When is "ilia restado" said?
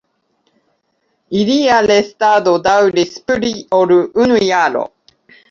1.39-2.55